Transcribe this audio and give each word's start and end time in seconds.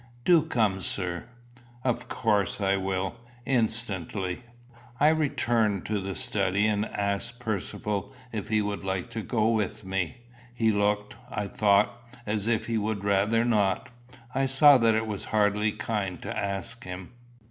Do 0.25 0.41
come, 0.41 0.81
sir." 0.81 1.27
"Of 1.83 2.09
course 2.09 2.59
I 2.59 2.75
will 2.75 3.17
instantly." 3.45 4.41
I 4.99 5.09
returned 5.09 5.85
to 5.85 5.99
the 6.01 6.15
study, 6.15 6.65
and 6.65 6.87
asked 6.87 7.37
Percivale 7.39 8.11
if 8.31 8.47
he 8.49 8.63
would 8.63 8.83
like 8.83 9.11
to 9.11 9.21
go 9.21 9.49
with 9.49 9.85
me. 9.85 10.17
He 10.55 10.71
looked, 10.71 11.15
I 11.29 11.45
thought, 11.45 11.95
as 12.25 12.47
if 12.47 12.65
he 12.65 12.79
would 12.79 13.03
rather 13.03 13.45
not. 13.45 13.89
I 14.33 14.47
saw 14.47 14.79
that 14.79 14.95
it 14.95 15.05
was 15.05 15.25
hardly 15.25 15.71
kind 15.71 16.19
to 16.23 16.35
ask 16.35 16.83
him. 16.83 17.11